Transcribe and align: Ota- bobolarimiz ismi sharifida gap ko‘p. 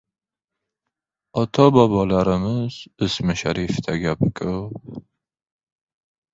Ota- 1.41 1.67
bobolarimiz 1.75 2.79
ismi 3.09 3.37
sharifida 3.45 4.01
gap 4.07 4.27
ko‘p. 4.43 5.07